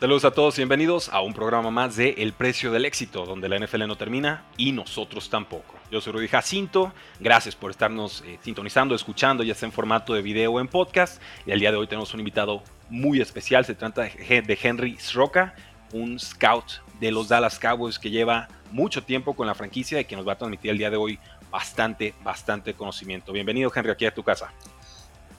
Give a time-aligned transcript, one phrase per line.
[0.00, 3.50] Saludos a todos y bienvenidos a un programa más de El Precio del Éxito, donde
[3.50, 5.74] la NFL no termina y nosotros tampoco.
[5.90, 10.22] Yo soy Rudy Jacinto, gracias por estarnos eh, sintonizando, escuchando, ya sea en formato de
[10.22, 11.20] video o en podcast.
[11.44, 15.54] Y el día de hoy tenemos un invitado muy especial, se trata de Henry Sroka,
[15.92, 20.16] un scout de los Dallas Cowboys que lleva mucho tiempo con la franquicia y que
[20.16, 21.18] nos va a transmitir el día de hoy
[21.50, 23.34] bastante, bastante conocimiento.
[23.34, 24.50] Bienvenido Henry aquí a tu casa.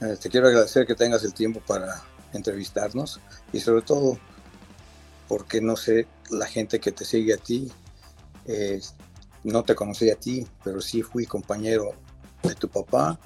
[0.01, 3.19] Eh, te quiero agradecer que tengas el tiempo para entrevistarnos
[3.51, 4.19] y sobre todo
[5.31, 7.71] porque no sé, la gente que te sigue a ti,
[8.47, 8.81] eh,
[9.45, 11.93] no te conocí a ti, pero sí fui compañero
[12.43, 13.17] de tu papá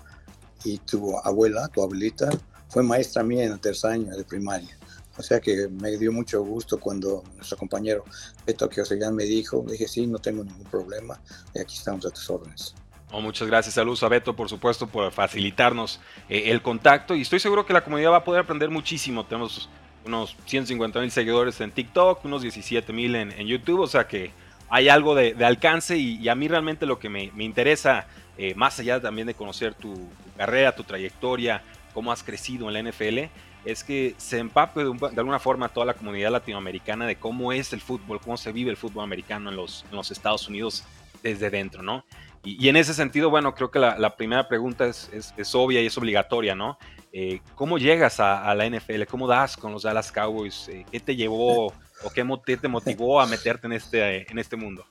[0.64, 2.30] y tu abuela, tu abuelita,
[2.70, 4.78] fue maestra mía en el tercer año de primaria.
[5.18, 8.04] O sea que me dio mucho gusto cuando nuestro compañero
[8.46, 11.20] Beto Kiosegan me dijo, dije, sí, no tengo ningún problema
[11.56, 12.76] y aquí estamos a tus órdenes.
[13.12, 17.40] Oh, muchas gracias, saludos a Beto, por supuesto, por facilitarnos eh, el contacto y estoy
[17.40, 19.26] seguro que la comunidad va a poder aprender muchísimo.
[19.26, 19.70] Tenemos
[20.06, 24.32] unos 150 mil seguidores en TikTok, unos 17 mil en, YouTube, o sea que
[24.70, 29.02] hay algo de, alcance y, a mí realmente lo que me, interesa, eh, más allá
[29.02, 31.62] también de conocer tu, carrera, tu trayectoria,
[31.94, 33.30] cómo has crecido en la NFL,
[33.66, 37.82] es que se empape de, alguna forma toda la comunidad latinoamericana de cómo es el
[37.82, 40.84] fútbol, cómo se vive el fútbol americano en los, en los Estados Unidos
[41.24, 42.06] desde dentro, ¿no?
[42.46, 45.98] Y, en ese sentido, bueno, creo que la, primera pregunta es, es, obvia y es
[45.98, 46.78] obligatoria, ¿no?
[47.12, 49.04] Eh, ¿Cómo llegas a, la NFL?
[49.10, 50.68] ¿Cómo das con los Dallas Cowboys?
[50.70, 54.86] Eh, ¿Qué te llevó o qué te motivó a meterte en este, en este mundo?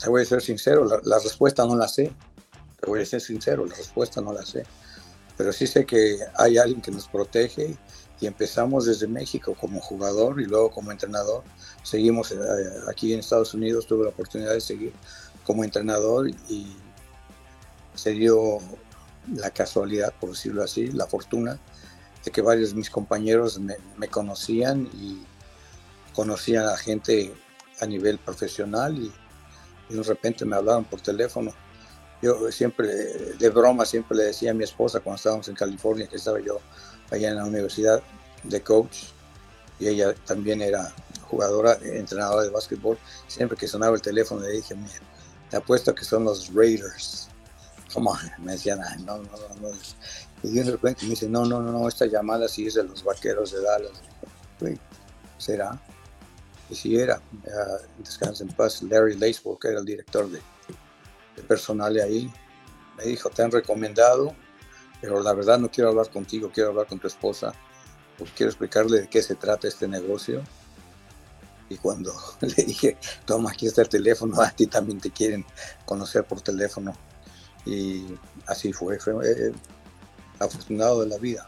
[0.00, 2.12] Te voy a ser sincero, la, respuesta no la sé.
[2.80, 4.64] Te voy a ser sincero, la respuesta no la sé.
[5.36, 7.76] Pero sí sé que hay alguien que nos protege
[8.20, 11.42] y empezamos desde México como jugador y luego como entrenador.
[11.82, 12.36] Seguimos eh,
[12.88, 14.92] aquí en Estados Unidos, tuve la oportunidad de seguir
[15.44, 16.76] como entrenador y
[17.94, 18.58] se dio
[19.34, 21.58] la casualidad, por decirlo así, la fortuna
[22.24, 25.22] de que varios de mis compañeros me, conocían y
[26.14, 27.32] conocían a gente
[27.80, 29.12] a nivel profesional y,
[29.88, 31.52] de repente me hablaban por teléfono.
[32.22, 36.16] Yo siempre, de broma, siempre le decía a mi esposa cuando estábamos en California, que
[36.16, 36.60] estaba yo
[37.10, 38.02] allá en la universidad
[38.44, 39.08] de coach,
[39.78, 40.94] y ella también era
[41.28, 44.94] jugadora, entrenadora de básquetbol, siempre que sonaba el teléfono le dije, mira,
[45.52, 47.28] te apuesto que son los Raiders.
[47.92, 49.24] Como me decían, no, no,
[49.60, 49.68] no,
[50.42, 53.04] Y de repente me dice, no, no, no, no, esta llamada sí es de los
[53.04, 54.00] vaqueros de Dallas.
[55.36, 55.78] ¿será?
[56.70, 57.20] Y si era,
[57.98, 60.40] descansa en paz, Larry Laceball, que era el director de,
[61.46, 62.32] personal de ahí,
[62.96, 64.34] me dijo, te han recomendado,
[65.02, 67.52] pero la verdad no quiero hablar contigo, quiero hablar con tu esposa,
[68.16, 70.42] porque quiero explicarle de qué se trata este negocio
[71.72, 75.44] y cuando le dije, toma, aquí está el teléfono, a ti también te quieren
[75.84, 76.94] conocer por teléfono.
[77.64, 78.06] Y
[78.46, 79.52] así fue, fue eh,
[80.38, 81.46] afortunado de la vida.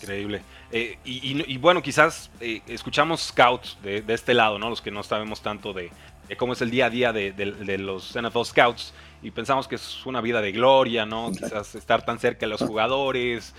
[0.00, 0.42] Increíble.
[0.70, 4.70] Eh, y, bueno, quizás eh, escuchamos scouts de, este lado, ¿no?
[4.70, 5.90] Los que no sabemos tanto de,
[6.38, 10.04] cómo es el día a día de, de, los NFL scouts y pensamos que es
[10.06, 11.30] una vida de gloria, ¿no?
[11.38, 13.54] Quizás estar tan cerca de los jugadores,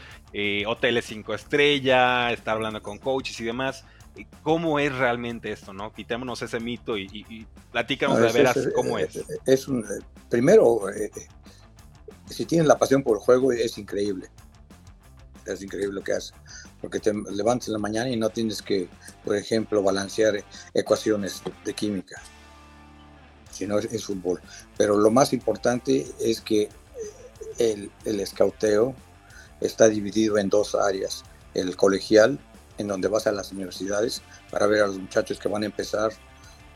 [0.68, 3.86] hoteles cinco estrellas, estar hablando con coaches y demás
[4.42, 5.94] cómo es realmente esto, ¿no?
[5.94, 9.20] Quitémonos ese mito y, y, platícanos de veras cómo es.
[9.46, 11.28] Es un, eh, primero, eh, eh,
[12.30, 14.30] si tienes la pasión por el juego, es increíble.
[15.46, 16.34] Es increíble lo que hace.
[16.80, 18.88] Porque te levantas en la mañana y no tienes que,
[19.24, 20.44] por ejemplo, balancear
[20.74, 22.22] ecuaciones de química,
[23.52, 24.42] sino es, es fútbol.
[24.78, 26.70] Pero lo más importante es que
[27.58, 28.96] el, el escauteo
[29.62, 32.40] está dividido en dos áreas, el colegial
[32.78, 36.12] en donde vas a las universidades para ver a los muchachos que van a empezar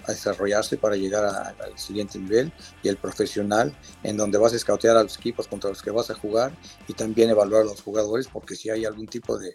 [0.05, 2.51] a desarrollarse para llegar al siguiente nivel
[2.81, 6.09] y el profesional en donde vas a escautear a los equipos contra los que vas
[6.09, 6.53] a jugar
[6.87, 9.53] y también evaluar a los jugadores porque si hay algún tipo de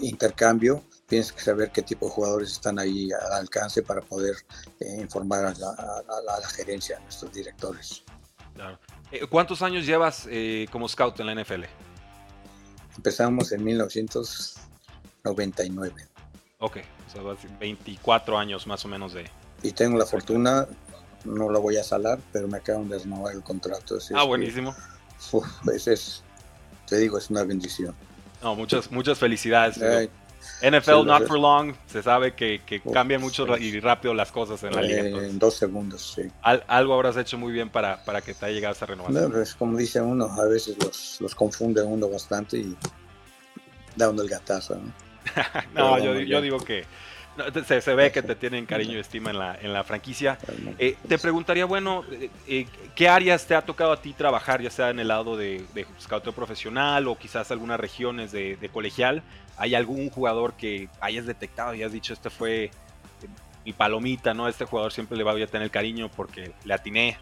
[0.00, 4.34] intercambio tienes que saber qué tipo de jugadores están ahí al alcance para poder
[4.80, 8.02] eh, informar a la, gerencia, a nuestros directores.
[9.10, 11.64] Eh, ¿Cuántos años llevas eh, como scout en la NFL?
[12.96, 14.54] Empezamos en 1900
[15.24, 16.06] 99.
[16.58, 16.78] Ok,
[17.08, 19.28] o sea, 24 años más o menos de...
[19.62, 20.66] Y tengo la fortuna,
[21.24, 23.98] no lo voy a salar, pero me acaban de renovar el contrato.
[24.14, 24.74] ah, buenísimo.
[25.74, 26.22] es,
[26.86, 27.94] te digo, es una bendición.
[28.42, 29.78] No, muchas, muchas felicidades.
[30.60, 34.74] NFL not for long, se sabe que, que cambian mucho y rápido las cosas en
[34.74, 35.02] la liga.
[35.02, 36.22] En dos segundos, sí.
[36.42, 39.32] algo habrás hecho muy bien para, para que te haya llegado esa renovación.
[39.32, 42.76] No, como dice uno, a veces los, los confunde uno bastante y
[43.96, 44.76] da uno el gatazo.
[44.76, 44.92] No,
[45.76, 46.84] yo, yo digo que
[47.64, 50.38] se, ve que te tienen cariño y estima en la, en la franquicia.
[50.78, 54.70] Eh, te preguntaría, bueno, eh, eh, ¿qué áreas te ha tocado a ti trabajar, ya
[54.70, 59.22] sea en el lado de, de scouteo profesional o quizás algunas regiones de, colegial?
[59.56, 62.70] ¿Hay algún jugador que hayas detectado y has dicho, este fue
[63.64, 64.48] mi palomita, ¿no?
[64.48, 67.18] Este jugador siempre le va a tener cariño porque le atiné.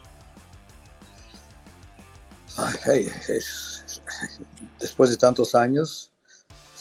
[4.81, 6.10] después de tantos años,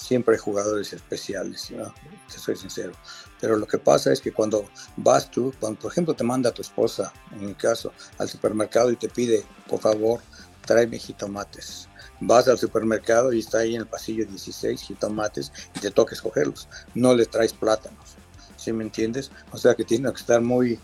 [0.09, 1.93] siempre hay jugadores especiales, ¿no?
[2.33, 2.93] te soy sincero.
[3.39, 4.65] Pero lo que pasa es que cuando
[4.97, 8.95] vas tú, cuando por ejemplo te manda tu esposa, en mi caso, al supermercado y
[8.95, 10.19] te pide, por favor,
[10.65, 11.87] tráeme jitomates.
[12.21, 16.67] Vas al supermercado y está ahí en el pasillo 16 jitomates y te toca escogerlos.
[16.95, 18.15] No le traes plátanos,
[18.57, 19.29] ¿sí me entiendes?
[19.51, 20.79] O sea que tiene que estar muy...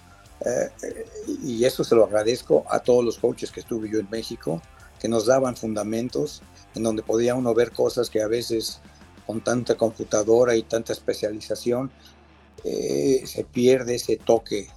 [0.45, 0.69] Eh,
[1.41, 4.61] y eso se lo agradezco a todos los coaches que estuve yo en México,
[4.99, 6.43] que nos daban fundamentos
[6.75, 8.81] en donde podía uno ver cosas que a veces
[9.25, 11.91] con tanta computadora y tanta especialización,
[12.63, 14.67] eh, se pierde ese toque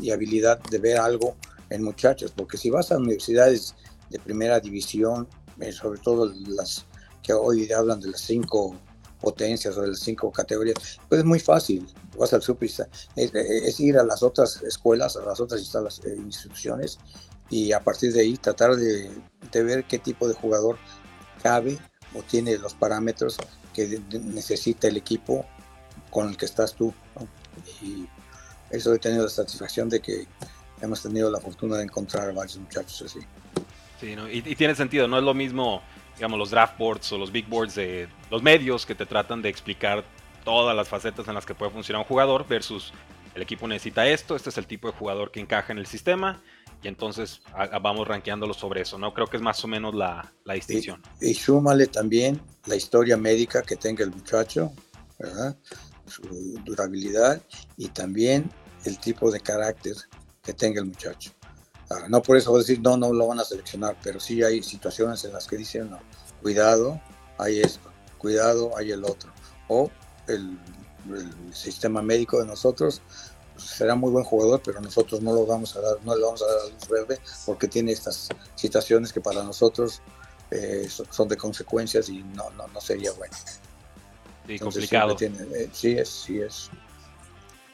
[0.00, 1.36] y habilidad de ver algo
[1.70, 3.74] en muchachos, porque si vas a universidades
[4.10, 5.28] de primera división,
[5.60, 6.86] eh, sobre todo las
[7.22, 8.76] que hoy hablan de las cinco
[9.20, 11.86] potencias o de las cinco categorías, pues es muy fácil,
[12.18, 12.68] vas al super,
[13.16, 15.74] es, ir a las otras escuelas, a las otras
[16.04, 16.98] eh, instituciones
[17.48, 19.10] y a partir de ahí tratar de
[19.52, 20.76] ver qué tipo de jugador
[21.42, 21.78] cabe
[22.14, 23.36] o tiene los parámetros
[23.74, 25.44] que necesita el equipo
[26.10, 26.94] con el que estás tú.
[27.82, 28.06] Y
[28.70, 30.26] eso he tenido la satisfacción de que
[30.80, 33.20] hemos tenido la fortuna de encontrar a varios muchachos así.
[34.00, 35.82] Sí, y, tiene sentido, no es lo mismo,
[36.16, 39.48] digamos, los draft boards o los big boards de los medios que te tratan de
[39.48, 40.04] explicar
[40.44, 42.92] todas las facetas en las que puede funcionar un jugador versus
[43.34, 46.40] el equipo necesita esto, este es el tipo de jugador que encaja en el sistema
[46.84, 47.40] y entonces
[47.80, 49.14] vamos rankeándolo sobre eso, ¿no?
[49.14, 51.02] Creo que es más o menos la, distinción.
[51.18, 54.70] Y, súmale también la historia médica que tenga el muchacho,
[55.18, 55.56] ¿verdad?
[56.06, 56.22] Su
[56.62, 57.40] durabilidad
[57.78, 58.50] y también
[58.84, 59.96] el tipo de carácter
[60.42, 61.32] que tenga el muchacho.
[61.90, 64.42] Ah, no por eso voy a decir, no, no lo van a seleccionar, pero sí
[64.42, 66.00] hay situaciones en las que dicen, no,
[66.42, 67.00] cuidado,
[67.38, 69.32] hay esto, cuidado, hay el otro.
[69.68, 69.90] O
[70.28, 70.58] el,
[71.08, 73.00] el sistema médico de nosotros
[73.56, 76.46] será muy buen jugador, pero nosotros no lo vamos a dar, no le vamos a
[76.46, 80.02] dar luz verde porque tiene estas situaciones que para nosotros
[80.50, 83.34] eh, son de consecuencias y no, no, no sería bueno.
[84.46, 85.16] Sí, complicado.
[85.20, 86.70] Eh, sí es, sí es.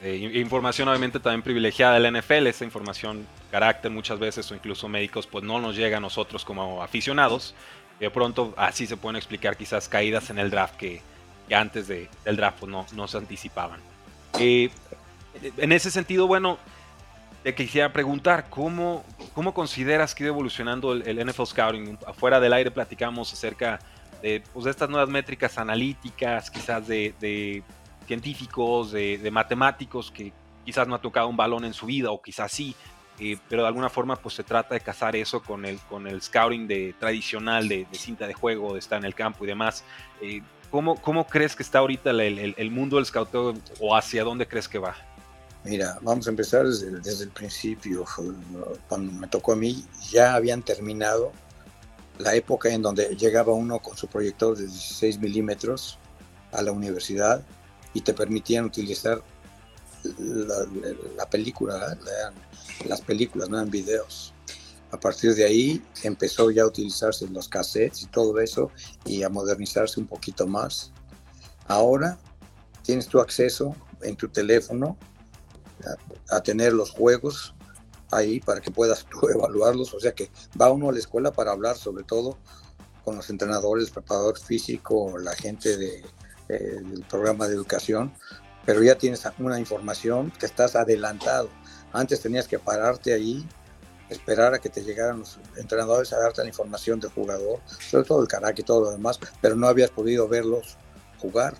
[0.01, 4.87] Eh, información obviamente también privilegiada de la NFL, esa información, carácter muchas veces o incluso
[4.87, 7.53] médicos, pues no nos llega a nosotros como aficionados.
[7.99, 11.01] De pronto así se pueden explicar quizás caídas en el draft que,
[11.53, 13.79] antes de, del draft pues, no, no se anticipaban.
[14.39, 14.71] Eh,
[15.57, 16.57] en ese sentido, bueno,
[17.43, 21.97] te quisiera preguntar, ¿cómo, cómo consideras que ido evolucionando el, NFL Scouting?
[22.05, 23.79] Afuera del aire platicamos acerca
[24.21, 27.63] de, pues, estas nuevas métricas analíticas, quizás de,
[28.05, 30.31] científicos, de, matemáticos, que
[30.63, 32.75] quizás no ha tocado un balón en su vida, o quizás sí,
[33.19, 36.21] eh, pero de alguna forma pues se trata de casar eso con el, con el
[36.21, 39.83] scouting de, tradicional de, cinta de juego, de estar en el campo y demás.
[40.21, 44.47] Eh, ¿cómo, ¿cómo, crees que está ahorita el, el mundo del scouteo o hacia dónde
[44.47, 44.95] crees que va?
[45.63, 48.05] Mira, vamos a empezar desde, el principio.
[48.89, 51.31] Cuando me tocó a mí, ya habían terminado
[52.17, 55.99] la época en donde llegaba uno con su proyector de 16 milímetros
[56.51, 57.43] a la universidad
[57.93, 59.21] y te permitían utilizar
[60.17, 61.97] la, película,
[62.85, 64.33] las películas, no eran videos.
[64.91, 68.71] A partir de ahí empezó ya a utilizarse los cassettes y todo eso
[69.05, 70.91] y a modernizarse un poquito más.
[71.67, 72.17] Ahora
[72.81, 74.97] tienes tu acceso en tu teléfono
[76.29, 77.55] a, tener los juegos
[78.11, 79.93] ahí para que puedas evaluarlos.
[79.93, 82.37] O sea que va uno a la escuela para hablar sobre todo
[83.03, 86.03] con los entrenadores, preparador físico, la gente
[86.49, 88.13] eh, del programa de educación,
[88.65, 91.49] pero ya tienes una información que estás adelantado.
[91.93, 93.47] Antes tenías que pararte ahí,
[94.09, 97.59] esperar a que te llegaran los entrenadores a darte la información del jugador,
[97.89, 100.77] sobre todo el carácter y todo lo demás, pero no habías podido verlos
[101.19, 101.55] jugar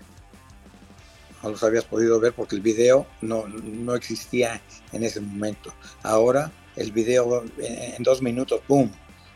[1.43, 5.73] no los habías podido ver porque el video no, no existía en ese momento.
[6.03, 8.91] Ahora el video en dos minutos, ¡pum!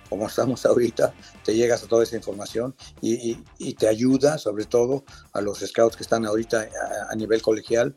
[0.10, 5.04] Como estamos ahorita, te llegas a toda esa información y, y, te ayuda sobre todo
[5.34, 6.70] a los scouts que están ahorita
[7.10, 7.96] a, nivel colegial,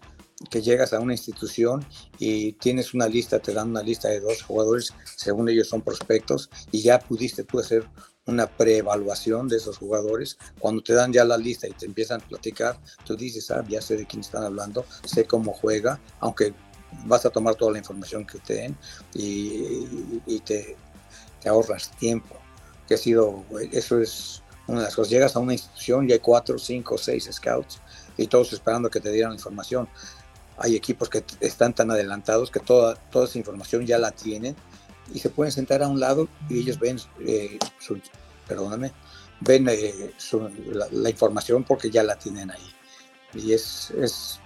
[0.50, 1.84] que llegas a una institución
[2.18, 6.48] y tienes una lista, te dan una lista de dos jugadores, según ellos son prospectos,
[6.72, 7.86] y ya pudiste tú hacer
[8.28, 10.38] una preevaluación de esos jugadores.
[10.60, 13.80] Cuando te dan ya la lista y te empiezan a platicar, tú dices, ah, ya
[13.80, 16.54] sé de quién están hablando, sé cómo juega, aunque
[17.06, 18.76] vas a tomar toda la información que te den
[19.14, 20.76] y, te,
[21.40, 22.36] te, ahorras tiempo.
[22.86, 25.10] Que ha sido, eso es una de las cosas.
[25.10, 27.80] Llegas a una institución y hay cuatro, cinco, seis scouts
[28.16, 29.88] y todos esperando que te dieran la información.
[30.58, 34.56] Hay equipos que están tan adelantados que toda, toda esa información ya la tienen
[35.12, 38.00] y se pueden sentar a un lado y ellos ven eh, su,
[39.40, 40.12] ven eh,
[40.92, 42.74] la, información porque ya la tienen ahí.
[43.34, 44.40] Y es, es,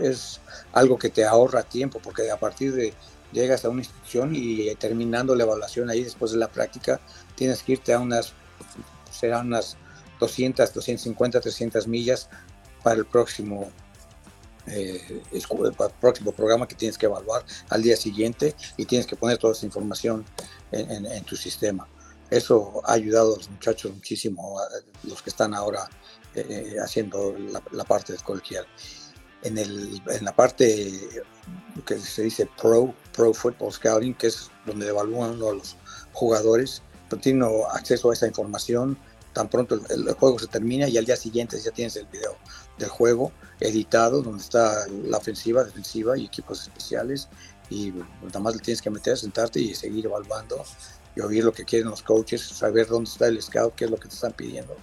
[0.00, 0.40] es
[0.72, 2.94] algo que te ahorra tiempo porque a partir de
[3.32, 6.98] llegas a una institución y terminando la evaluación ahí después de la práctica
[7.34, 8.32] tienes que irte a unas,
[9.10, 9.76] serán unas
[10.18, 12.28] 200, 250, 300 millas
[12.82, 13.70] para el próximo
[14.70, 19.38] eh, el próximo programa que tienes que evaluar al día siguiente y tienes que poner
[19.38, 20.24] toda esa información
[20.72, 21.88] en, tu sistema.
[22.30, 24.60] Eso ha ayudado a los muchachos muchísimo,
[25.04, 25.88] los que están ahora
[26.34, 27.34] eh, eh, haciendo
[27.72, 28.66] la, parte del colegial.
[29.42, 30.92] En, el, en la parte
[31.86, 35.76] que se dice Pro, Pro Football Scouting, que es donde evalúan de los
[36.12, 38.98] jugadores, no tiene acceso a esa información
[39.32, 42.36] tan pronto el, juego se termina y al día siguiente ya tienes el video
[42.78, 47.28] del juego editado donde está la ofensiva, defensiva y equipos especiales
[47.70, 47.92] y
[48.22, 50.64] nada más le tienes que meter, sentarte y seguir evaluando
[51.14, 53.96] y oír lo que quieren los coaches, saber dónde está el scout, qué es lo
[53.96, 54.76] que te están pidiendo.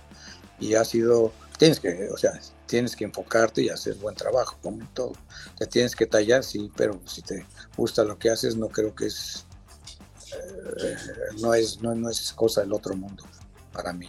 [0.60, 4.86] Y ha sido, tienes que, o sea, tienes que enfocarte y hacer buen trabajo, como
[4.94, 5.14] todo.
[5.58, 7.46] Te tienes que tallar, sí, pero si te
[7.78, 9.46] gusta lo que haces, no creo que es,
[10.34, 10.96] eh,
[11.40, 13.24] no, es no, no es cosa del otro mundo
[13.72, 14.08] para mí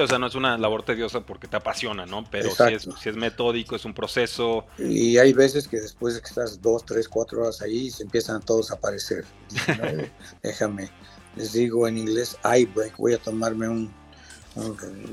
[0.00, 2.24] o sea, no es una labor tediosa porque te apasiona, ¿no?
[2.30, 4.66] Pero si es, si es, metódico, es un proceso.
[4.78, 8.42] Y hay veces que después de que estás dos, tres, cuatro horas ahí, se empiezan
[8.42, 9.24] todos a aparecer.
[10.42, 10.90] Déjame,
[11.36, 13.94] les digo en inglés, eye break, voy a tomarme un,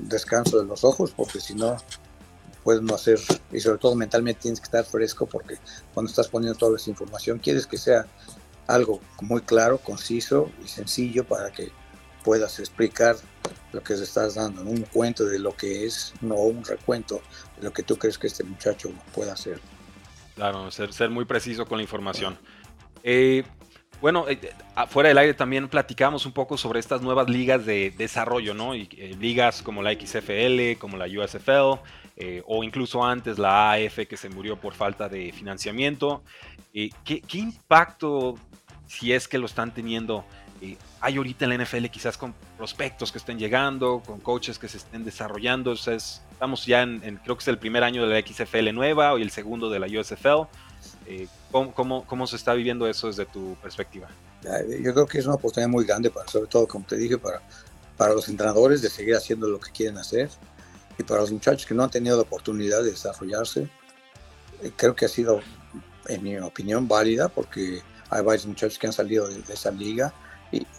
[0.03, 1.77] descanso de los ojos porque si no,
[2.63, 3.19] puedes no hacer,
[3.51, 5.57] y sobre todo mentalmente tienes que estar fresco porque
[5.93, 8.07] cuando estás poniendo toda esa información, quieres que sea
[8.65, 11.71] algo muy claro, conciso y sencillo para que
[12.23, 13.17] puedas explicar
[13.71, 17.21] lo que se estás dando, un cuento de lo que es, no un recuento
[17.57, 19.59] de lo que tú crees que este muchacho pueda hacer.
[20.35, 22.37] Claro, ser, ser muy preciso con la información.
[23.03, 23.43] Eh,
[24.01, 28.53] bueno, eh, afuera del aire también platicamos un poco sobre estas nuevas ligas de desarrollo,
[28.53, 28.73] ¿no?
[28.73, 31.79] Eh, ligas como la XFL, como la USFL,
[32.45, 36.23] o incluso antes la AF que se murió por falta de financiamiento.
[36.73, 38.35] ¿qué, ¿Qué impacto,
[38.87, 40.25] si es que lo están teniendo,
[41.05, 44.77] hay ahorita en la NFL quizás con prospectos que estén llegando, con coaches que se
[44.77, 45.71] estén desarrollando.
[45.73, 49.29] estamos ya en, creo que es el primer año de la XFL nueva y el
[49.29, 50.47] segundo de la USFL.
[51.05, 54.07] Eh, ¿cómo, se está viviendo eso desde tu perspectiva?
[54.81, 57.39] Yo creo que es una oportunidad muy grande, para, sobre todo, como te dije, para,
[57.97, 60.31] para los entrenadores de seguir haciendo lo que quieren hacer
[60.97, 63.69] y para los muchachos que no han tenido la oportunidad de desarrollarse.
[64.63, 65.39] Eh, creo que ha sido,
[66.07, 70.11] en mi opinión, válida porque hay varios muchachos que han salido de esa liga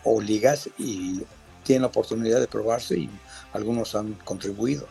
[0.04, 1.22] o ligas y
[1.66, 3.10] tienen la oportunidad de probarse y
[3.52, 4.86] algunos han contribuido.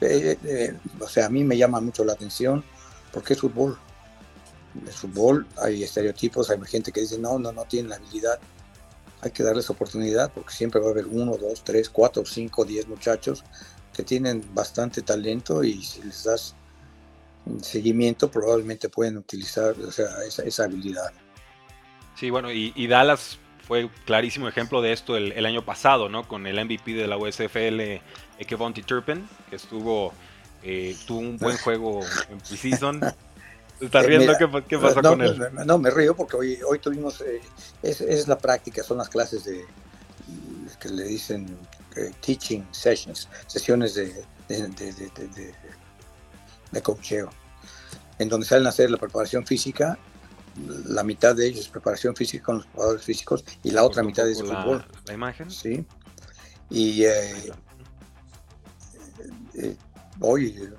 [0.00, 2.64] Eh, eh, o sea, a mí me llama mucho la atención
[3.12, 3.78] porque es fútbol.
[4.86, 8.38] Es fútbol, hay estereotipos, hay gente que dice, no, no, no tienen la habilidad.
[9.22, 12.86] Hay que darles oportunidad porque siempre va a haber uno, dos, tres, cuatro, cinco, diez
[12.86, 13.44] muchachos
[13.94, 16.54] que tienen bastante talento y si les das
[17.62, 21.12] seguimiento probablemente pueden utilizar esa, habilidad.
[22.16, 26.28] Sí, bueno, y, y Dallas fue clarísimo ejemplo de esto el, año pasado, ¿no?
[26.28, 28.02] Con el MVP de la USFL,
[28.46, 30.12] Kevonti Turpin, que estuvo,
[30.62, 33.00] eh, tuvo un buen juego en preseason.
[33.80, 35.42] ¿Estás viendo qué, qué, pasó con él?
[35.66, 37.40] No, me río porque hoy, hoy tuvimos, eh,
[37.82, 39.64] es, la práctica, son las clases de,
[40.80, 41.58] que le dicen
[41.96, 45.54] eh, teaching sessions, sesiones de, de, de,
[46.70, 47.30] de coacheo,
[48.18, 49.98] en donde salen a hacer la preparación física
[50.86, 54.28] la mitad de ellos es preparación física con los jugadores físicos y la otra mitad
[54.28, 54.84] es fútbol.
[55.06, 55.50] La imagen.
[55.50, 55.84] Sí.
[56.70, 57.52] Y eh,
[59.54, 59.76] eh,
[60.20, 60.72] hoy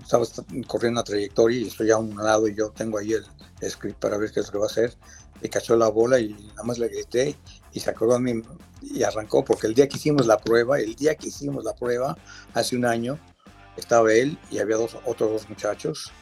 [0.00, 0.24] estaba
[0.66, 4.16] corriendo una trayectoria y estoy a un lado y yo tengo ahí el script para
[4.16, 4.96] ver qué es lo que va a hacer.
[5.42, 7.36] Y cachó la bola y nada más le grité
[7.72, 8.42] y se acordó a mí
[8.82, 12.16] y arrancó porque el día que hicimos la prueba, el día que hicimos la prueba,
[12.54, 13.18] hace un año,
[13.76, 16.12] estaba él y había dos, otros dos muchachos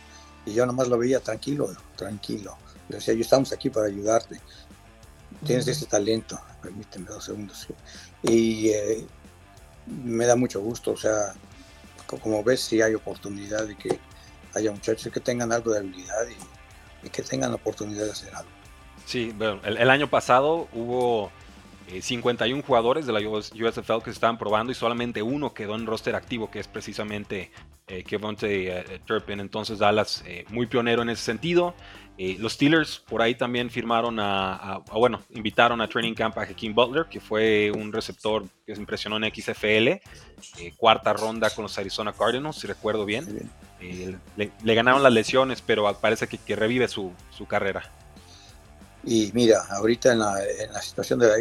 [0.48, 2.56] y yo nomás lo veía tranquilo, tranquilo.
[2.88, 4.40] Le decía, yo estamos aquí para ayudarte.
[5.44, 7.66] Tienes ese talento, permíteme dos segundos.
[8.22, 9.06] Y eh,
[9.86, 11.34] me da mucho gusto, o sea,
[12.22, 13.98] como ves, si hay oportunidad de que
[14.54, 16.26] haya muchachos que tengan algo de habilidad
[17.04, 18.50] y, que tengan la oportunidad de hacer algo.
[19.06, 21.30] Sí, bueno, el, año pasado hubo
[22.00, 26.14] 51 jugadores de la USFL que se estaban probando y solamente uno quedó en roster
[26.14, 27.50] activo, que es precisamente
[27.86, 29.40] eh, Kevonte Turpin.
[29.40, 31.74] Entonces Dallas muy pionero en ese sentido.
[32.18, 37.06] los Steelers por ahí también firmaron a, bueno, invitaron a Training Camp a Hakeem Butler,
[37.06, 40.00] que fue un receptor que se impresionó en XFL,
[40.76, 43.50] cuarta ronda con los Arizona Cardinals, si recuerdo bien.
[44.36, 47.12] Le, ganaron las lesiones, pero parece que, revive su
[47.48, 47.90] carrera.
[49.04, 51.36] Y mira, ahorita en la, situación de la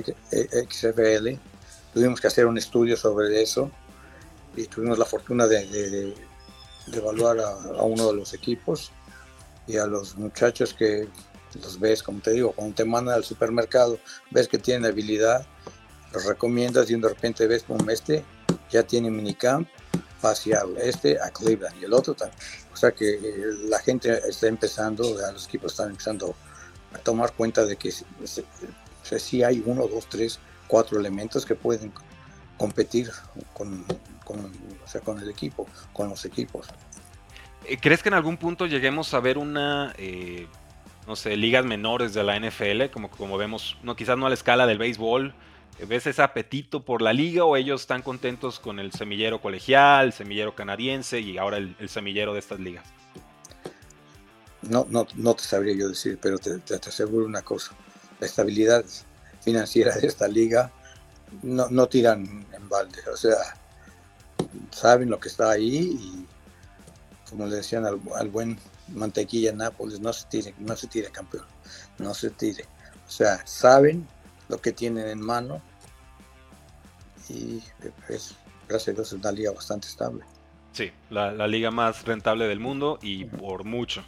[0.70, 1.40] XFL
[1.94, 3.72] tuvimos que hacer un estudio sobre eso
[4.56, 6.14] y tuvimos la fortuna de,
[6.94, 8.92] evaluar a, uno de los equipos
[9.68, 11.08] y a los muchachos que
[11.62, 14.00] los ves, como te digo, cuando te mandan al supermercado,
[14.32, 15.46] ves que tienen habilidad,
[16.14, 18.24] los recomiendas y de repente ves como este
[18.70, 19.68] ya tiene minicamp
[20.22, 22.40] hacia este a Cleveland y el otro también.
[22.74, 23.22] O sea que eh,
[23.70, 26.36] la gente está empezando, los equipos están empezando
[26.98, 27.92] tomar cuenta de que
[29.20, 31.92] si hay uno, dos, tres, cuatro elementos que pueden
[32.58, 33.10] competir
[33.54, 33.86] con,
[35.04, 36.68] con el equipo, con los equipos.
[37.66, 40.48] Eh, ¿Crees que en algún punto lleguemos a ver una, eh,
[41.06, 44.36] no sé, ligas menores de la NFL, como, como vemos, no quizás no a la
[44.36, 45.34] escala del béisbol?
[45.88, 50.14] ¿Ves ese apetito por la liga o ellos están contentos con el semillero colegial, el
[50.14, 52.97] semillero canadiense y ahora el semillero de estas ligas?
[54.70, 57.72] No, no, no te sabría yo decir, pero te, aseguro una cosa,
[58.20, 58.84] la estabilidad
[59.42, 60.72] financiera de esta liga
[61.44, 63.38] no, no tiran en balde, o sea,
[64.72, 66.26] saben lo que está ahí y
[67.30, 68.58] como le decían al, buen
[68.90, 71.46] mantequilla Nápoles, no se tire, no se tire campeón,
[71.98, 72.66] no se tire.
[73.06, 74.08] O sea, saben
[74.48, 75.62] lo que tienen en mano
[77.30, 77.62] y
[78.08, 78.36] es,
[78.68, 80.24] gracias a Dios es una liga bastante estable.
[80.72, 84.04] Sí, la, la, liga más rentable del mundo y por mucho.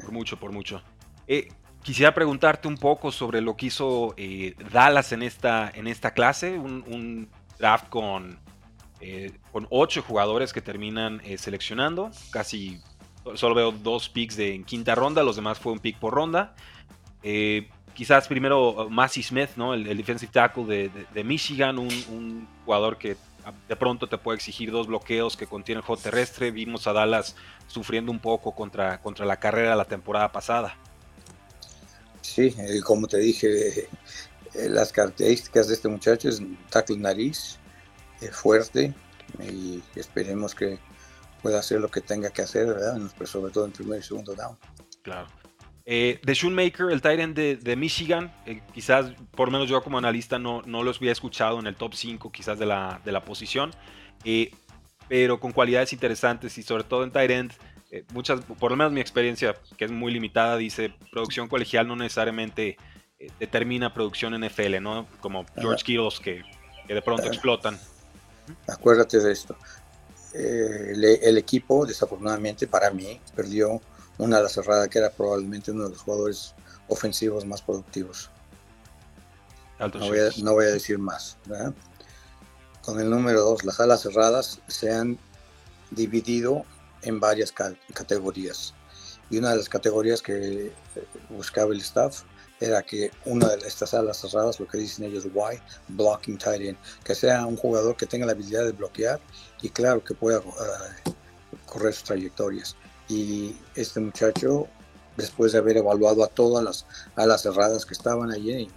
[0.00, 0.82] Por mucho, por mucho.
[1.26, 1.48] Eh,
[1.82, 6.58] quisiera preguntarte un poco sobre lo que hizo eh, Dallas en esta, en esta clase,
[6.58, 7.28] un,
[7.58, 8.38] draft con,
[9.00, 12.80] eh, con ocho jugadores que terminan seleccionando, casi
[13.34, 16.54] solo veo dos picks de en quinta ronda, los demás fue un pick por ronda.
[17.98, 19.74] Quizás primero Massey Smith, ¿no?
[19.74, 23.16] el, defensive tackle de, Michigan, un, jugador que
[23.68, 26.52] de pronto te puede exigir dos bloqueos que contiene el juego terrestre.
[26.52, 27.34] Vimos a Dallas
[27.66, 30.76] sufriendo un poco contra, contra la carrera la temporada pasada.
[32.20, 33.88] Sí, eh, como te dije,
[34.54, 37.58] eh, las características de este muchacho es tackle nariz,
[38.20, 38.94] eh, fuerte,
[39.40, 40.78] y esperemos que
[41.42, 42.96] pueda hacer lo que tenga que hacer, ¿verdad?
[43.24, 44.56] Sobre todo en primer y segundo down.
[45.02, 45.26] Claro.
[45.90, 48.30] Eh, de Shoemaker, el Tyrant de, de, Michigan,
[48.74, 51.94] quizás por lo menos yo como analista no, no los había escuchado en el top
[51.94, 53.70] 5 quizás de la, de la posición
[55.08, 57.52] pero con cualidades interesantes y sobre todo en Tyrant,
[57.90, 61.96] eh, muchas, por lo menos mi experiencia, que es muy limitada, dice producción colegial no
[61.96, 62.76] necesariamente
[63.18, 65.06] eh, determina producción NFL, ¿no?
[65.20, 66.42] Como George Kittles que,
[66.86, 67.78] que, de pronto explotan.
[68.66, 69.56] Acuérdate de esto.
[70.34, 73.80] Eh, el, equipo, desafortunadamente para mí, perdió
[74.18, 76.54] una ala cerrada que era probablemente uno de los jugadores
[76.88, 78.30] ofensivos más productivos.
[79.78, 81.36] No voy, a, no voy, a, decir más.
[81.46, 81.72] ¿verdad?
[82.88, 85.18] con el número 2, las alas cerradas se han
[85.90, 86.64] dividido
[87.02, 88.72] en varias categorías.
[89.28, 90.72] Y una de las categorías que eh,
[91.28, 92.22] buscaba el staff
[92.60, 96.78] era que una de estas alas cerradas, lo que dicen ellos, why, blocking tight end,
[97.04, 99.20] que sea un jugador que tenga la habilidad de bloquear
[99.60, 101.12] y claro que pueda eh,
[101.66, 102.74] correr sus trayectorias.
[103.08, 104.68] Y este muchacho,
[105.16, 108.68] después de haber evaluado a todas las alas cerradas que estaban allí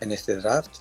[0.00, 0.76] en, este draft,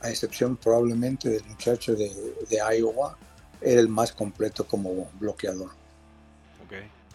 [0.00, 2.10] a excepción probablemente del muchacho de,
[2.50, 3.16] Iowa,
[3.60, 5.70] era el más completo como bloqueador.
[6.64, 6.72] Ok,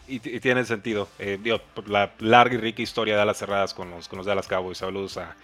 [0.07, 1.09] y, tiene sentido.
[1.17, 1.39] Eh,
[1.87, 4.77] la larga y rica historia de las cerradas con los, con los Dallas Cowboys.
[4.77, 5.35] Saludos a,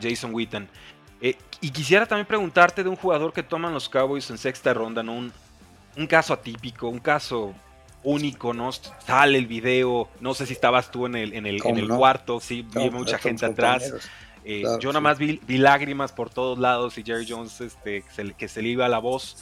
[0.00, 0.68] Jason Witten.
[1.20, 5.02] Eh, y quisiera también preguntarte de un jugador que toman los Cowboys en sexta ronda,
[5.02, 5.14] ¿no?
[5.14, 5.32] Un,
[5.96, 7.54] un caso atípico, un caso
[8.02, 8.70] único, ¿no?
[8.72, 12.40] Sale el video, no sé si estabas tú en el, en el, en el cuarto,
[12.40, 13.92] sí, vi mucha gente atrás.
[14.44, 18.02] Eh, yo nada más vi, lágrimas por todos lados y Jerry Jones este,
[18.36, 19.36] que se le iba la voz.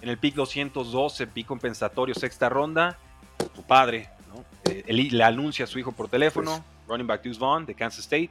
[0.00, 2.98] En el pick 212, pick compensatorio, sexta ronda,
[3.54, 4.44] tu padre ¿no?
[4.64, 8.00] Eh, le anuncia a su hijo por teléfono, pues running back Deuce Vaughn de Kansas
[8.00, 8.30] State.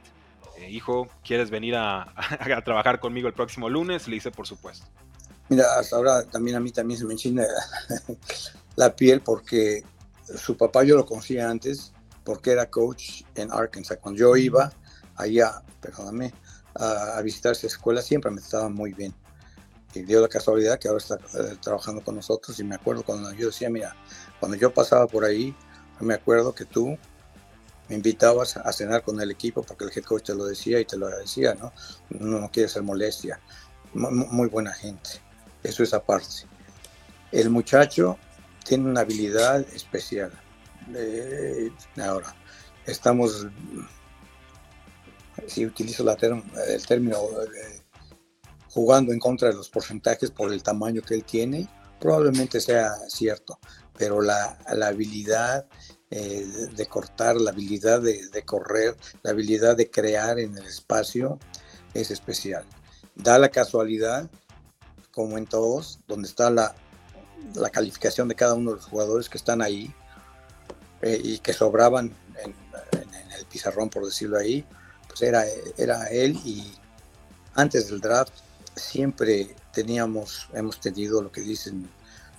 [0.58, 2.12] Eh, hijo, ¿quieres venir a,
[2.64, 4.08] trabajar conmigo el próximo lunes?
[4.08, 4.86] Le dice, por supuesto.
[5.48, 7.44] Mira, hasta ahora también a mí también se me enchina
[8.78, 9.82] la piel porque
[10.36, 13.98] su papá yo lo conocía antes porque era coach en Arkansas.
[14.00, 14.72] Cuando yo iba,
[15.16, 16.32] allá, perdóname,
[16.76, 19.12] a, visitar esa escuela, siempre me estaba muy bien.
[19.94, 23.32] Y dio la casualidad que ahora está eh, trabajando con nosotros y me acuerdo cuando
[23.32, 23.96] yo decía, mira,
[24.38, 25.56] cuando yo pasaba por ahí,
[25.98, 26.96] me acuerdo que tú
[27.88, 30.84] me invitabas a cenar con el equipo porque el head coach te lo decía y
[30.84, 31.72] te lo agradecía, ¿no?
[32.10, 33.40] No, no quiere ser molestia.
[33.92, 35.10] Muy, buena gente.
[35.64, 36.46] Eso es aparte.
[37.32, 38.18] El muchacho
[38.68, 40.30] tiene una habilidad especial.
[42.00, 42.34] Ahora,
[42.86, 43.46] estamos,
[45.46, 47.82] si utilizo el término, eh,
[48.68, 53.58] jugando en contra de los porcentajes por el tamaño que él tiene, probablemente sea cierto,
[53.96, 55.66] pero la, la habilidad
[56.10, 61.38] eh, de cortar, la habilidad de, correr, la habilidad de crear en el espacio
[61.94, 62.64] es especial.
[63.14, 64.30] Da la casualidad,
[65.10, 66.74] como en todos, donde está la,
[67.54, 69.94] la calificación de cada uno de los jugadores que están ahí
[71.02, 72.54] eh, y que sobraban en,
[73.36, 74.64] el pizarrón, por decirlo ahí,
[75.06, 75.44] pues era,
[75.76, 76.72] era él y
[77.54, 78.32] antes del draft
[78.74, 81.88] siempre teníamos, hemos tenido lo que dicen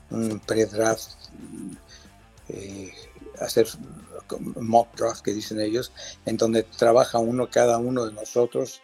[0.10, 1.10] un pre-draft
[2.50, 2.92] eh,
[3.40, 3.68] hacer
[4.60, 5.92] mock draft que dicen ellos,
[6.26, 8.82] en donde trabaja uno, cada uno de nosotros,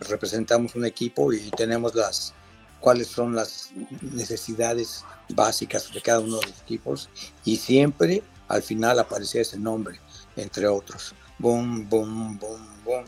[0.00, 2.34] representamos un equipo y tenemos las
[2.82, 3.70] cuáles son las
[4.02, 7.08] necesidades básicas de cada uno de los equipos
[7.44, 9.98] y siempre al final aparecía ese nombre,
[10.36, 11.14] entre otros.
[11.38, 13.04] Boom, boom, boom, boom.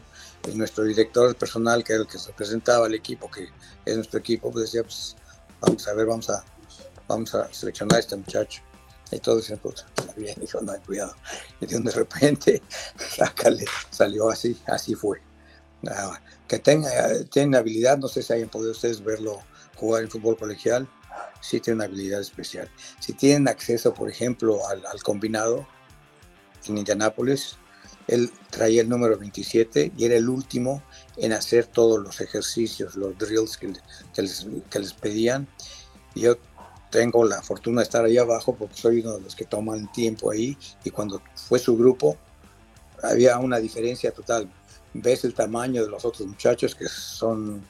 [0.50, 3.48] Y nuestro director personal, que era el que representaba al equipo, que
[3.84, 5.16] es nuestro equipo, pues decía, pues
[5.60, 6.44] vamos a ver, vamos a,
[7.08, 8.62] vamos a seleccionar a este muchacho.
[9.10, 9.84] Y todos decían, pues,
[10.16, 11.14] bien, dijo, no hay cuidado.
[11.60, 12.62] Y de repente,
[13.16, 15.20] sácale, salió así, así fue.
[16.48, 16.90] que tenga,
[17.24, 19.42] tiene habilidad, no sé si hayan podido ustedes verlo
[19.76, 20.88] jugar en fútbol colegial,
[21.40, 22.70] sí tiene una habilidad especial.
[23.00, 25.66] Si tienen acceso, por ejemplo, al, combinado
[26.66, 27.56] en Indianápolis,
[28.06, 30.82] él traía el número 27 y era el último
[31.16, 33.68] en hacer todos los ejercicios, los drills que,
[34.22, 35.48] les, que les pedían.
[36.14, 36.36] Yo
[36.90, 40.30] tengo la fortuna de estar ahí abajo porque soy uno de los que toman tiempo
[40.30, 42.16] ahí y cuando fue su grupo
[43.02, 44.50] había una diferencia total.
[44.92, 47.64] Ves el tamaño de los otros muchachos que son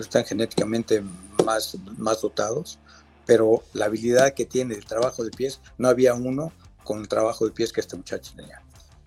[0.00, 1.02] están genéticamente
[1.46, 2.78] más, más dotados,
[3.24, 6.52] pero la habilidad que tiene el trabajo de pies, no había uno
[6.84, 8.62] con el trabajo de pies que este muchacho tenía.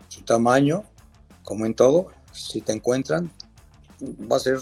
[0.08, 0.84] Su tamaño,
[1.44, 3.32] como en todo, si te encuentran,
[4.02, 4.60] va a ser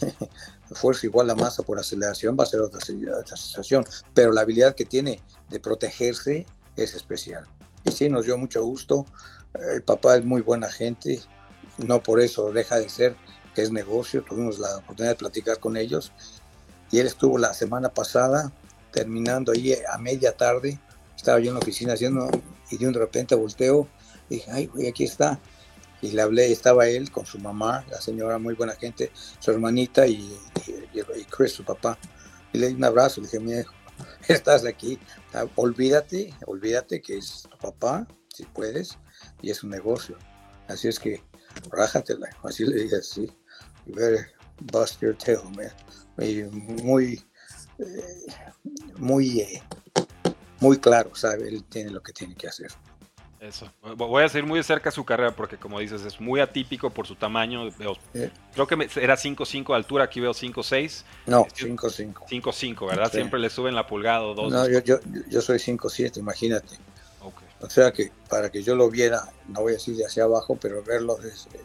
[0.72, 3.84] fuerza igual a masa por aceleración va a ser otra, sensación,
[4.14, 7.46] pero la habilidad que tiene de protegerse es especial.
[7.84, 9.06] Y sí, nos dio mucho gusto.
[9.74, 11.20] El papá es muy buena gente,
[11.78, 13.16] no por eso deja de ser
[13.54, 14.24] que es negocio.
[14.24, 16.12] Tuvimos la oportunidad de platicar con ellos
[16.92, 18.52] y él estuvo la semana pasada
[18.92, 20.78] terminando ahí a media tarde.
[21.16, 22.30] Estaba yo en la oficina haciendo
[22.70, 23.88] y de un repente volteo
[24.28, 25.40] dije, ay, güey, aquí está
[26.02, 30.06] y le hablé, estaba él con su mamá, la señora muy buena gente, su hermanita
[30.06, 30.36] y,
[31.30, 31.96] Chris, su papá.
[32.52, 33.72] Y le di un abrazo, le dije, mi hijo,
[34.28, 34.98] estás aquí,
[35.32, 38.98] ah, olvídate, olvídate que es tu papá, si puedes,
[39.40, 40.18] y es un negocio.
[40.66, 41.22] Así es que,
[41.70, 43.32] rájatela, así le dije así,
[43.86, 44.28] you better
[45.00, 45.70] your tail, man.
[46.18, 47.22] Y muy,
[47.78, 48.26] eh,
[48.98, 49.62] muy, eh,
[50.60, 52.70] muy claro, sabe, él tiene lo que tiene que hacer.
[53.40, 53.68] Eso.
[53.96, 57.08] Voy a seguir muy de cerca su carrera porque, como dices, es muy atípico por
[57.08, 57.68] su tamaño.
[57.72, 61.02] Creo que era 5'5 de altura, aquí veo 5'6.
[61.26, 62.14] No, 5'5.
[62.28, 63.10] 5'5, ¿verdad?
[63.10, 64.52] Siempre le suben la pulgada o dos.
[64.52, 66.78] No, yo, yo, yo soy 5'7, imagínate.
[67.62, 70.56] O sea que para que yo lo viera, no voy a decir de hacia abajo,
[70.60, 71.60] pero verlo desde.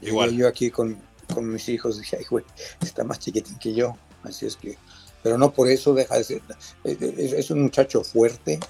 [0.00, 0.32] Igual.
[0.32, 0.98] Yo aquí con,
[1.32, 2.44] con mis hijos dije, ay, güey,
[2.80, 3.96] está más chiquitín que yo.
[4.22, 4.76] Así es que.
[5.22, 6.42] Pero no por eso deja de ser.
[6.84, 8.60] Es, un muchacho fuerte,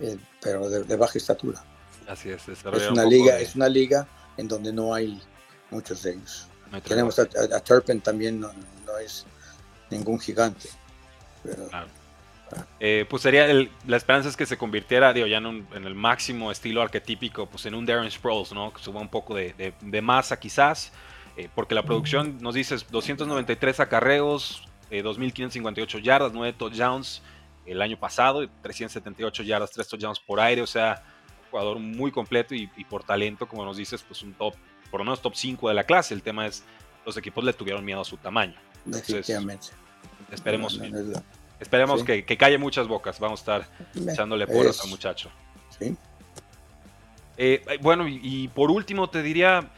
[0.00, 1.64] eh, pero de, baja estatura.
[2.06, 5.20] Así es, es una liga, es una liga en donde no hay
[5.70, 6.46] muchos de ellos.
[6.84, 7.26] Tenemos a,
[7.60, 8.50] Turpin también, no,
[9.04, 9.26] es
[9.90, 10.68] ningún gigante.
[11.72, 11.84] Ah.
[12.80, 13.46] Eh, pues sería
[13.86, 17.74] la esperanza es que se convirtiera, digo, ya en, el máximo estilo arquetípico, pues en
[17.74, 18.72] un Darren Sproles, ¿no?
[18.72, 20.92] Que suba un poco de, masa quizás,
[21.36, 27.22] eh, porque la producción nos dice 293 acarreos, 2.558 yardas, 9 touchdowns,
[27.64, 31.02] el año pasado, 378 yardas, 3 touchdowns por aire, o sea,
[31.50, 34.54] jugador muy completo y, por talento, como nos dices, pues un top,
[34.90, 36.14] por lo menos top 5 de la clase.
[36.14, 36.64] El tema es,
[37.06, 38.54] los equipos le tuvieron miedo a su tamaño.
[38.84, 39.68] Definitivamente.
[40.30, 40.80] Esperemos,
[41.60, 43.20] esperemos que, que, calle muchas bocas.
[43.20, 45.30] Vamos a estar echándole porras al muchacho.
[45.78, 45.94] Sí.
[47.36, 49.70] Eh, bueno, y, por último te diría,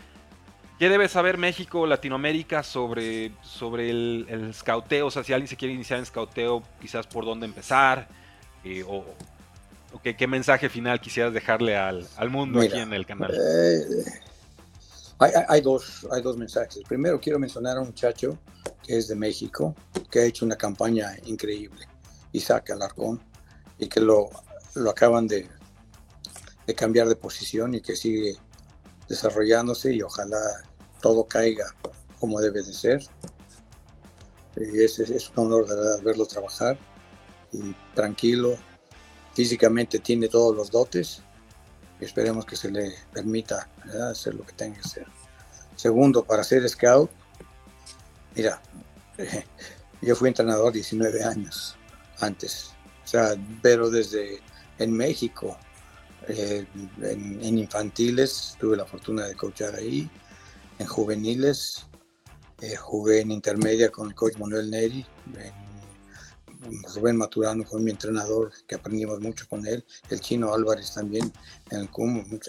[0.78, 5.06] ¿Qué debe saber México, Latinoamérica sobre, sobre el, el, scouteo?
[5.06, 8.08] O sea, si alguien se quiere iniciar en scouteo, quizás por dónde empezar,
[8.64, 9.04] eh, o,
[10.02, 13.32] qué, mensaje final quisieras dejarle al, mundo aquí en el canal.
[13.32, 14.04] Eh,
[15.48, 16.82] hay, dos, hay dos mensajes.
[16.88, 18.36] Primero, quiero mencionar a un muchacho
[18.82, 19.76] que es de México,
[20.10, 21.86] que ha hecho una campaña increíble,
[22.32, 23.22] Isaac Alarcón,
[23.78, 24.28] y que lo,
[24.74, 25.48] lo acaban de,
[26.66, 28.36] de cambiar de posición y que sigue
[29.08, 30.38] desarrollándose y ojalá
[31.00, 31.74] todo caiga
[32.18, 33.02] como debe de ser.
[34.56, 34.98] Y es,
[35.36, 36.78] un honor de verdad verlo trabajar
[37.52, 38.56] y tranquilo.
[39.34, 41.22] Físicamente tiene todos los dotes
[42.00, 43.68] y esperemos que se le permita
[44.10, 45.06] hacer lo que tenga que hacer.
[45.76, 47.10] Segundo, para ser scout,
[48.36, 48.62] mira,
[50.02, 51.76] yo fui entrenador 19 años
[52.20, 52.70] antes,
[53.04, 54.40] o sea, pero desde
[54.78, 55.58] en México,
[56.28, 56.66] eh,
[57.02, 60.10] en, infantiles tuve la fortuna de coachar ahí,
[60.78, 61.86] en juveniles
[62.60, 65.04] eh, jugué en intermedia con el coach Manuel Neri,
[66.94, 71.32] Rubén Maturano fue mi entrenador, que aprendimos mucho con él, el chino Álvarez también,
[71.70, 71.88] en el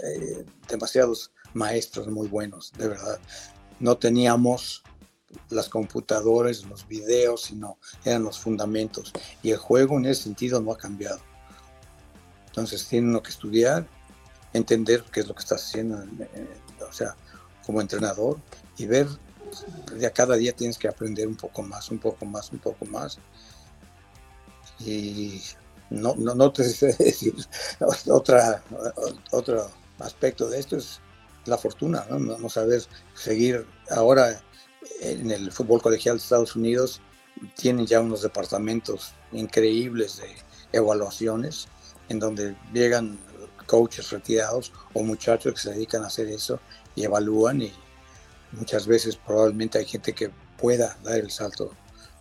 [0.04, 3.20] eh, demasiados maestros muy buenos, de verdad.
[3.80, 4.84] No teníamos
[5.50, 9.12] las computadoras, los videos, sino eran los fundamentos.
[9.44, 11.20] Y el juego en ese sentido no ha cambiado.
[12.56, 13.86] Entonces tiene uno que estudiar,
[14.54, 16.48] entender qué es lo que estás haciendo, eh,
[16.90, 17.14] o sea,
[17.66, 18.40] como entrenador,
[18.78, 19.10] y ver,
[19.94, 23.20] de cada día tienes que aprender un poco más, un poco más, un poco más.
[24.80, 25.42] Y
[25.90, 27.36] no, no, no te sé decir,
[28.08, 28.64] otra,
[29.32, 31.02] otro aspecto de esto es
[31.44, 32.20] la fortuna, ¿no?
[32.20, 32.84] No saber
[33.16, 34.42] seguir ahora
[35.02, 37.02] en el fútbol colegial de Estados Unidos
[37.58, 40.30] tienen ya unos departamentos increíbles de
[40.72, 41.68] evaluaciones
[42.10, 43.18] en donde llegan
[43.66, 46.60] coaches retirados o muchachos que se dedican a hacer eso
[46.96, 47.74] y evalúan y
[48.52, 51.74] muchas veces probablemente hay gente que pueda dar el salto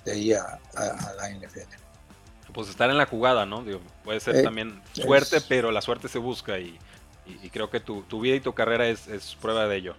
[0.04, 0.58] de ahí a,
[1.16, 1.60] la NFL.
[2.52, 3.64] Pues estar en la jugada, ¿no?
[4.04, 6.78] puede ser eh, también suerte, pero la suerte se busca y,
[7.52, 9.96] creo que tu, vida y tu carrera es, es prueba de ello.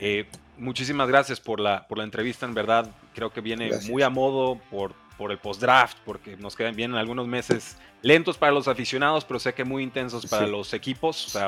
[0.00, 0.26] Eh,
[0.58, 2.90] muchísimas gracias por la, por la entrevista, en verdad.
[3.14, 7.26] Creo que viene muy a modo por, por el post-draft, porque nos quedan bien algunos
[7.26, 11.26] meses lentos para los aficionados, pero sé que muy intensos para los equipos.
[11.26, 11.46] O sea,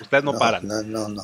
[0.00, 0.66] ustedes no, paran.
[0.66, 1.22] No, no, no.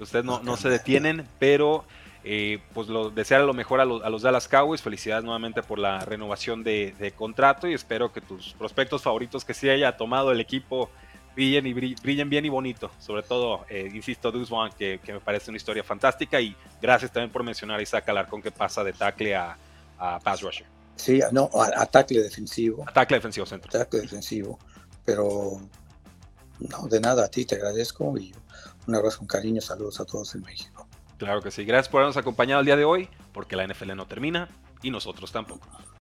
[0.00, 1.84] Ustedes no, no se detienen, pero
[2.24, 4.82] eh, pues lo, desear lo mejor a, los Dallas Cowboys.
[4.82, 9.54] Felicidades nuevamente por la renovación de, de, contrato y espero que tus prospectos favoritos que
[9.54, 10.90] se haya tomado el equipo
[11.38, 12.90] brillen y brillen bien y bonito.
[12.98, 16.40] Sobre todo, eh, insisto, Deuce One, que, me parece una historia fantástica.
[16.40, 19.56] Y gracias también por mencionar a Isaac Alarcón que pasa de tackle a,
[20.24, 20.66] pass rusher.
[20.98, 22.84] Sí, no, a, tackle defensivo.
[22.86, 23.70] A tackle defensivo, centro.
[23.70, 24.58] Tackle defensivo.
[25.04, 25.60] Pero
[26.58, 28.34] no, de nada, a ti te agradezco y
[28.86, 29.60] un abrazo con cariño.
[29.60, 30.86] Saludos a todos en México.
[31.18, 31.64] Claro que sí.
[31.64, 34.48] Gracias por habernos acompañado el día de hoy, porque la NFL no termina
[34.82, 35.66] y nosotros tampoco.